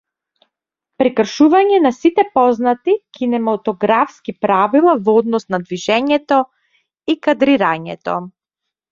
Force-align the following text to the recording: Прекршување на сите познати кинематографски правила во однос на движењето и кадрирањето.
Прекршување 1.01 1.81
на 1.85 1.89
сите 1.97 2.23
познати 2.37 2.95
кинематографски 3.17 4.35
правила 4.45 4.95
во 5.09 5.15
однос 5.23 5.45
на 5.57 5.59
движењето 5.67 6.39
и 7.15 7.17
кадрирањето. 7.29 8.17